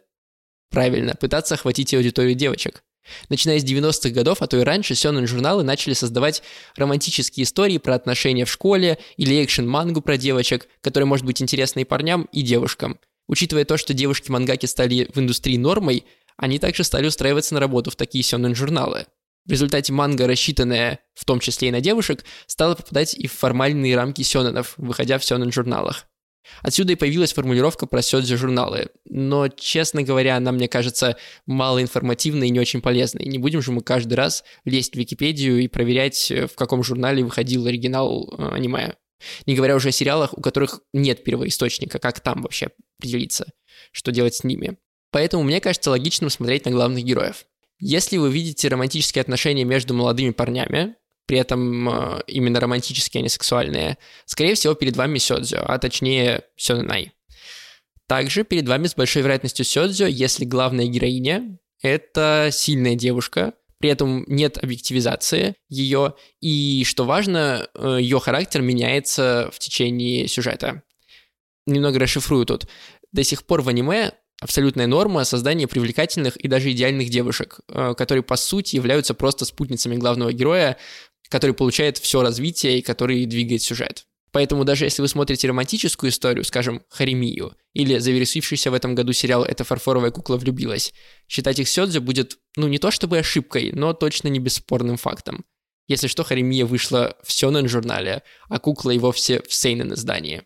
Правильно, 0.70 1.14
пытаться 1.14 1.54
охватить 1.54 1.92
аудиторию 1.94 2.34
девочек. 2.34 2.82
Начиная 3.28 3.58
с 3.58 3.64
90-х 3.64 4.10
годов, 4.10 4.42
а 4.42 4.46
то 4.46 4.58
и 4.58 4.62
раньше, 4.62 4.94
сёнэн 4.94 5.26
журналы 5.26 5.62
начали 5.62 5.94
создавать 5.94 6.42
романтические 6.76 7.44
истории 7.44 7.78
про 7.78 7.94
отношения 7.94 8.44
в 8.44 8.50
школе 8.50 8.98
или 9.16 9.42
экшен-мангу 9.44 10.00
про 10.00 10.16
девочек, 10.16 10.68
которые 10.80 11.06
может 11.06 11.26
быть 11.26 11.42
интересны 11.42 11.80
и 11.80 11.84
парням, 11.84 12.28
и 12.32 12.42
девушкам. 12.42 12.98
Учитывая 13.26 13.64
то, 13.64 13.76
что 13.76 13.94
девушки-мангаки 13.94 14.66
стали 14.66 15.08
в 15.12 15.18
индустрии 15.18 15.56
нормой, 15.56 16.04
они 16.36 16.58
также 16.58 16.84
стали 16.84 17.06
устраиваться 17.06 17.54
на 17.54 17.60
работу 17.60 17.90
в 17.90 17.96
такие 17.96 18.24
сёнэн 18.24 18.54
журналы. 18.54 19.06
В 19.46 19.50
результате 19.50 19.92
манга, 19.92 20.26
рассчитанная 20.26 21.00
в 21.14 21.24
том 21.24 21.40
числе 21.40 21.68
и 21.68 21.72
на 21.72 21.80
девушек, 21.80 22.24
стала 22.46 22.74
попадать 22.74 23.14
и 23.14 23.26
в 23.26 23.32
формальные 23.32 23.96
рамки 23.96 24.22
сёнэнов, 24.22 24.74
выходя 24.76 25.18
в 25.18 25.24
сёнэн 25.24 25.50
журналах. 25.50 26.06
Отсюда 26.62 26.92
и 26.92 26.96
появилась 26.96 27.32
формулировка 27.32 27.86
про 27.86 28.02
сёдзи 28.02 28.36
журналы. 28.36 28.88
Но, 29.04 29.48
честно 29.48 30.02
говоря, 30.02 30.36
она, 30.36 30.52
мне 30.52 30.68
кажется, 30.68 31.16
малоинформативной 31.46 32.48
и 32.48 32.50
не 32.50 32.60
очень 32.60 32.80
полезной. 32.80 33.24
Не 33.26 33.38
будем 33.38 33.62
же 33.62 33.72
мы 33.72 33.82
каждый 33.82 34.14
раз 34.14 34.44
лезть 34.64 34.94
в 34.94 34.98
Википедию 34.98 35.60
и 35.60 35.68
проверять, 35.68 36.30
в 36.30 36.54
каком 36.56 36.82
журнале 36.82 37.22
выходил 37.22 37.66
оригинал 37.66 38.34
э, 38.36 38.54
аниме. 38.54 38.94
Не 39.46 39.54
говоря 39.54 39.76
уже 39.76 39.90
о 39.90 39.92
сериалах, 39.92 40.36
у 40.36 40.40
которых 40.40 40.80
нет 40.92 41.24
первоисточника, 41.24 41.98
как 41.98 42.20
там 42.20 42.42
вообще 42.42 42.70
определиться, 42.98 43.52
что 43.92 44.12
делать 44.12 44.34
с 44.34 44.44
ними. 44.44 44.78
Поэтому 45.12 45.42
мне 45.42 45.60
кажется 45.60 45.90
логичным 45.90 46.30
смотреть 46.30 46.64
на 46.64 46.70
главных 46.70 47.04
героев. 47.04 47.44
Если 47.80 48.18
вы 48.18 48.30
видите 48.30 48.68
романтические 48.68 49.22
отношения 49.22 49.64
между 49.64 49.94
молодыми 49.94 50.30
парнями, 50.30 50.96
при 51.26 51.38
этом 51.38 51.88
э, 51.88 52.22
именно 52.26 52.60
романтические, 52.60 53.20
а 53.20 53.22
не 53.22 53.28
сексуальные, 53.28 53.98
скорее 54.26 54.54
всего, 54.54 54.74
перед 54.74 54.96
вами 54.96 55.18
сёдзю, 55.18 55.58
а 55.62 55.78
точнее 55.78 56.42
сёнэнай. 56.56 57.12
Также 58.06 58.44
перед 58.44 58.68
вами 58.68 58.86
с 58.86 58.94
большой 58.94 59.22
вероятностью 59.22 59.64
сёдзю, 59.64 60.06
если 60.06 60.44
главная 60.44 60.86
героиня— 60.86 61.58
это 61.82 62.50
сильная 62.52 62.96
девушка, 62.96 63.54
при 63.78 63.88
этом 63.88 64.24
нет 64.26 64.58
объективизации 64.62 65.54
ее, 65.68 66.14
и, 66.40 66.84
что 66.84 67.04
важно, 67.04 67.68
э, 67.74 67.98
ее 68.00 68.20
характер 68.20 68.60
меняется 68.60 69.48
в 69.54 69.58
течение 69.58 70.28
сюжета. 70.28 70.82
Немного 71.64 71.98
расшифрую 71.98 72.44
тут. 72.44 72.66
До 73.12 73.24
сих 73.24 73.46
пор 73.46 73.62
в 73.62 73.68
аниме 73.68 74.12
абсолютная 74.40 74.86
норма 74.86 75.24
создания 75.24 75.66
привлекательных 75.68 76.36
и 76.36 76.48
даже 76.48 76.72
идеальных 76.72 77.10
девушек, 77.10 77.60
э, 77.68 77.94
которые 77.96 78.22
по 78.22 78.36
сути 78.36 78.76
являются 78.76 79.14
просто 79.14 79.44
спутницами 79.44 79.96
главного 79.96 80.32
героя 80.32 80.76
который 81.30 81.54
получает 81.54 81.96
все 81.96 82.22
развитие 82.22 82.78
и 82.78 82.82
который 82.82 83.24
двигает 83.24 83.62
сюжет. 83.62 84.04
Поэтому 84.32 84.64
даже 84.64 84.84
если 84.84 85.02
вы 85.02 85.08
смотрите 85.08 85.48
романтическую 85.48 86.10
историю, 86.10 86.44
скажем, 86.44 86.82
Харемию, 86.88 87.56
или 87.72 87.98
завершившийся 87.98 88.70
в 88.70 88.74
этом 88.74 88.94
году 88.94 89.12
сериал 89.12 89.44
«Эта 89.44 89.64
фарфоровая 89.64 90.10
кукла 90.10 90.36
влюбилась», 90.36 90.92
считать 91.28 91.58
их 91.58 91.68
сёдзю 91.68 92.00
будет, 92.00 92.38
ну, 92.56 92.68
не 92.68 92.78
то 92.78 92.90
чтобы 92.90 93.18
ошибкой, 93.18 93.72
но 93.72 93.92
точно 93.92 94.28
не 94.28 94.38
бесспорным 94.38 94.96
фактом. 94.96 95.44
Если 95.88 96.06
что, 96.06 96.22
Харемия 96.22 96.64
вышла 96.64 97.16
в 97.24 97.32
Сёнэн 97.32 97.68
журнале, 97.68 98.22
а 98.48 98.60
кукла 98.60 98.92
и 98.92 98.98
вовсе 98.98 99.42
в 99.48 99.52
Сейнен 99.52 99.94
издании. 99.94 100.44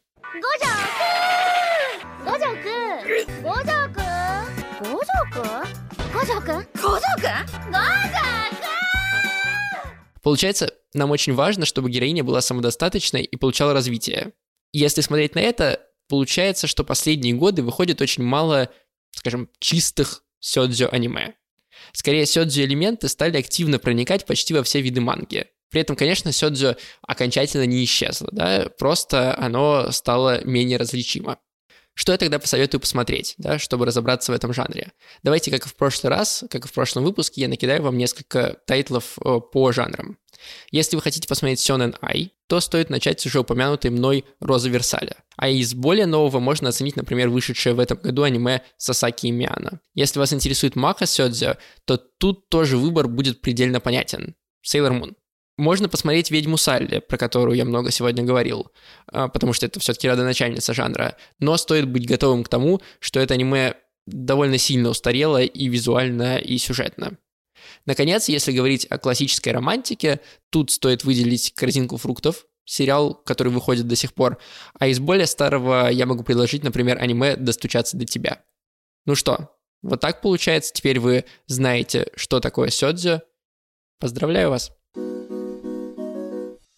Получается, 10.23 10.73
нам 10.95 11.11
очень 11.11 11.35
важно, 11.35 11.67
чтобы 11.67 11.91
героиня 11.91 12.23
была 12.23 12.41
самодостаточной 12.41 13.23
и 13.23 13.37
получала 13.37 13.73
развитие. 13.73 14.33
Если 14.73 15.01
смотреть 15.01 15.35
на 15.35 15.41
это, 15.41 15.81
получается, 16.09 16.67
что 16.67 16.85
последние 16.85 17.35
годы 17.35 17.63
выходит 17.63 18.01
очень 18.01 18.23
мало, 18.23 18.71
скажем, 19.11 19.51
чистых 19.59 20.23
сёдзю 20.39 20.89
аниме. 20.93 21.35
Скорее, 21.93 22.27
сёдзю 22.27 22.63
элементы 22.63 23.09
стали 23.09 23.37
активно 23.37 23.79
проникать 23.79 24.27
почти 24.27 24.55
во 24.55 24.63
все 24.63 24.81
виды 24.81 25.01
манги. 25.01 25.47
При 25.71 25.81
этом, 25.81 25.97
конечно, 25.97 26.31
сёдзю 26.31 26.77
окончательно 27.03 27.67
не 27.67 27.83
исчезло, 27.85 28.29
да, 28.31 28.69
просто 28.79 29.37
оно 29.37 29.91
стало 29.91 30.45
менее 30.45 30.79
различимо. 30.79 31.39
Что 31.95 32.13
я 32.13 32.19
тогда 32.19 32.39
посоветую 32.41 32.81
посмотреть, 32.81 33.35
да, 33.39 33.59
чтобы 33.59 33.87
разобраться 33.87 34.33
в 34.33 34.35
этом 34.35 34.53
жанре? 34.53 34.93
Давайте, 35.23 35.51
как 35.51 35.67
и 35.67 35.69
в 35.69 35.77
прошлый 35.77 36.11
раз, 36.11 36.45
как 36.51 36.65
и 36.65 36.69
в 36.69 36.73
прошлом 36.73 37.05
выпуске, 37.05 37.43
я 37.43 37.49
накидаю 37.49 37.83
вам 37.83 37.97
несколько 37.97 38.57
тайтлов 38.67 39.17
э, 39.25 39.39
по 39.41 39.71
жанрам. 39.71 40.19
Если 40.73 40.97
вы 40.97 41.03
хотите 41.03 41.29
посмотреть 41.29 41.61
Сёнэн 41.61 41.95
Ай, 42.03 42.33
то 42.49 42.61
стоит 42.61 42.91
начать 42.91 43.21
с 43.21 43.27
уже 43.27 43.41
упомянутой 43.41 43.91
мной 43.91 44.25
Роза 44.41 44.69
Версаля. 44.69 45.17
А 45.37 45.49
из 45.49 45.75
более 45.75 46.07
нового 46.07 46.41
можно 46.41 46.69
оценить, 46.69 46.97
например, 46.97 47.29
вышедшее 47.29 47.75
в 47.75 47.81
этом 47.81 47.99
году 47.99 48.23
аниме 48.23 48.63
Сасаки 48.77 49.29
и 49.29 49.31
Миана. 49.31 49.81
Если 49.95 50.19
вас 50.19 50.33
интересует 50.33 50.77
Маха 50.77 51.07
Сёдзя, 51.07 51.59
то 51.85 51.97
тут 51.97 52.49
тоже 52.49 52.77
выбор 52.77 53.09
будет 53.09 53.41
предельно 53.41 53.81
понятен. 53.81 54.35
Sailor 54.67 55.01
Moon. 55.01 55.15
Можно 55.57 55.89
посмотреть 55.89 56.31
«Ведьму 56.31 56.57
Салли», 56.57 56.99
про 56.99 57.17
которую 57.17 57.57
я 57.57 57.65
много 57.65 57.93
сегодня 57.93 58.25
говорил, 58.25 58.73
а, 59.07 59.29
потому 59.29 59.53
что 59.53 59.67
это 59.67 59.79
все-таки 59.79 60.09
родоначальница 60.09 60.75
жанра. 60.75 61.17
Но 61.39 61.57
стоит 61.57 61.89
быть 61.89 62.09
готовым 62.09 62.43
к 62.43 62.49
тому, 62.49 62.81
что 62.99 63.21
это 63.21 63.35
аниме 63.35 63.75
довольно 64.07 64.59
сильно 64.59 64.89
устарело 64.89 65.41
и 65.43 65.69
визуально, 65.69 66.39
и 66.39 66.59
сюжетно. 66.59 67.19
Наконец, 67.87 68.29
если 68.29 68.53
говорить 68.53 68.87
о 68.87 68.99
классической 68.99 69.51
романтике, 69.51 70.21
тут 70.51 70.73
стоит 70.73 71.05
выделить 71.05 71.55
«Корзинку 71.55 71.99
фруктов», 71.99 72.47
сериал, 72.65 73.15
который 73.15 73.53
выходит 73.53 73.87
до 73.87 73.95
сих 73.95 74.13
пор. 74.13 74.39
А 74.79 74.89
из 74.89 74.99
более 74.99 75.27
старого 75.27 75.89
я 75.89 76.07
могу 76.07 76.25
предложить, 76.25 76.65
например, 76.65 76.99
аниме 77.01 77.37
«Достучаться 77.37 77.97
до 77.97 78.07
тебя». 78.07 78.43
Ну 79.07 79.15
что, 79.15 79.55
вот 79.83 80.01
так 80.01 80.21
получается, 80.21 80.73
теперь 80.73 80.99
вы 80.99 81.27
знаете, 81.47 82.11
что 82.17 82.41
такое 82.41 82.71
сёдзю. 82.71 83.23
Поздравляю 84.01 84.51
вас! 84.51 84.73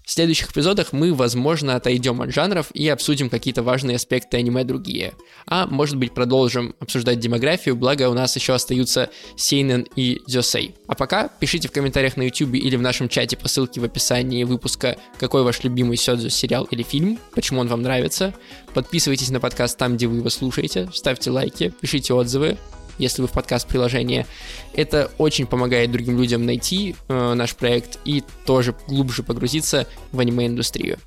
В 0.06 0.12
следующих 0.12 0.52
эпизодах 0.52 0.92
мы, 0.92 1.12
возможно, 1.12 1.74
отойдем 1.74 2.22
от 2.22 2.32
жанров 2.32 2.68
и 2.72 2.88
обсудим 2.88 3.28
какие-то 3.28 3.64
важные 3.64 3.96
аспекты 3.96 4.36
аниме 4.36 4.62
другие. 4.62 5.14
А 5.48 5.66
может 5.66 5.96
быть 5.96 6.14
продолжим 6.14 6.76
обсуждать 6.78 7.18
демографию, 7.18 7.74
благо 7.74 8.08
у 8.08 8.14
нас 8.14 8.36
еще 8.36 8.54
остаются 8.54 9.10
Сейнен 9.36 9.84
и 9.96 10.22
Дзёсей. 10.28 10.76
А 10.86 10.94
пока 10.94 11.26
пишите 11.26 11.66
в 11.66 11.72
комментариях 11.72 12.16
на 12.16 12.22
YouTube 12.22 12.54
или 12.54 12.76
в 12.76 12.82
нашем 12.82 13.08
чате 13.08 13.36
по 13.36 13.48
ссылке 13.48 13.80
в 13.80 13.84
описании 13.84 14.44
выпуска, 14.44 14.96
какой 15.18 15.42
ваш 15.42 15.64
любимый 15.64 15.96
сёдзю 15.96 16.30
сериал 16.30 16.68
или 16.70 16.84
фильм, 16.84 17.18
почему 17.34 17.58
он 17.58 17.66
вам 17.66 17.82
нравится. 17.82 18.32
Подписывайтесь 18.74 19.30
на 19.30 19.40
подкаст 19.40 19.76
там, 19.76 19.96
где 19.96 20.06
вы 20.06 20.18
его 20.18 20.30
слушаете, 20.30 20.88
ставьте 20.94 21.32
лайки, 21.32 21.74
пишите 21.80 22.14
отзывы, 22.14 22.58
если 22.98 23.22
вы 23.22 23.28
в 23.28 23.32
подкаст-приложении. 23.32 24.26
Это 24.72 25.10
очень 25.18 25.46
помогает 25.46 25.90
другим 25.90 26.18
людям 26.18 26.46
найти 26.46 26.96
э, 27.08 27.34
наш 27.34 27.54
проект 27.54 27.98
и 28.04 28.22
тоже 28.44 28.74
глубже 28.88 29.22
погрузиться 29.22 29.86
в 30.12 30.20
аниме-индустрию. 30.20 30.98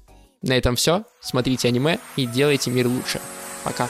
На 0.41 0.53
этом 0.53 0.75
все. 0.75 1.03
Смотрите 1.21 1.67
аниме 1.67 1.99
и 2.15 2.25
делайте 2.25 2.71
мир 2.71 2.87
лучше. 2.87 3.19
Пока. 3.63 3.89